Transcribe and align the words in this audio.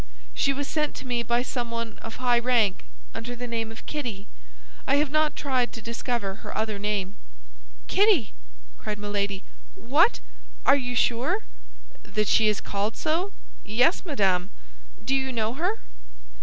"She 0.33 0.51
was 0.51 0.67
sent 0.67 0.95
to 0.95 1.05
me 1.05 1.21
by 1.21 1.43
someone 1.43 1.99
of 1.99 2.15
high 2.15 2.39
rank, 2.39 2.85
under 3.13 3.35
the 3.35 3.45
name 3.45 3.71
of 3.71 3.85
Kitty. 3.85 4.25
I 4.87 4.95
have 4.95 5.11
not 5.11 5.35
tried 5.35 5.71
to 5.73 5.79
discover 5.79 6.41
her 6.41 6.57
other 6.57 6.79
name." 6.79 7.13
"Kitty!" 7.87 8.33
cried 8.79 8.97
Milady. 8.97 9.43
"What? 9.75 10.19
Are 10.65 10.75
you 10.75 10.95
sure?" 10.95 11.43
"That 12.01 12.27
she 12.27 12.47
is 12.47 12.61
called 12.61 12.97
so? 12.97 13.31
Yes, 13.63 14.03
madame. 14.03 14.49
Do 15.05 15.13
you 15.13 15.31
know 15.31 15.53
her?" 15.53 15.77